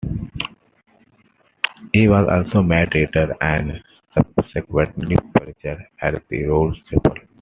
He 1.93 2.07
was 2.07 2.27
also 2.27 2.63
made 2.63 2.95
Reader, 2.95 3.35
and 3.39 3.83
subsequently 4.35 5.15
Preacher, 5.35 5.87
at 6.01 6.27
the 6.27 6.45
Rolls 6.45 6.79
Chapel. 6.89 7.17